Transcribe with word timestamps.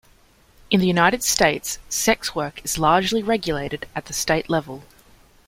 In 0.71 0.79
the 0.79 0.87
United 0.87 1.21
States 1.21 1.77
sex 1.87 2.33
work 2.33 2.59
is 2.65 2.79
largely 2.79 3.21
regulated 3.21 3.87
at 3.95 4.07
the 4.07 4.13
state 4.13 4.49
level. 4.49 4.83